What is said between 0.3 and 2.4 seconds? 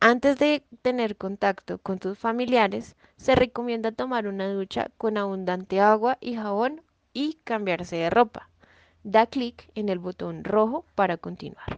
de tener contacto con tus